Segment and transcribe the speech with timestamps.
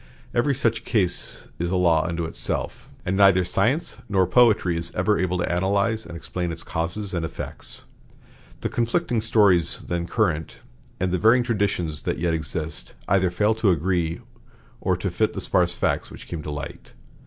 [0.33, 5.19] Every such case is a law unto itself, and neither science nor poetry is ever
[5.19, 7.85] able to analyze and explain its causes and effects.
[8.61, 10.55] The conflicting stories then current,
[10.99, 14.21] and the varying traditions that yet exist, either fail to agree
[14.79, 16.93] or to fit the sparse facts which came to light.